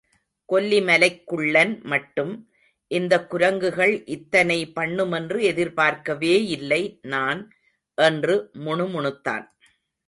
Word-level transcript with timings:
கொல்லிமலைக் 0.53 1.23
குள்ளன் 1.23 1.81
மட்டும், 1.83 2.49
இந்தக் 2.87 3.29
குரங்குகள் 3.29 4.05
இத்தனை 4.05 4.71
பண்ணுமென்று 4.75 5.37
எதிர்பார்க்கவேயில்லை 5.51 6.97
நான், 7.01 7.53
என்று 7.95 8.49
முணுமுணுத்தான். 8.53 9.49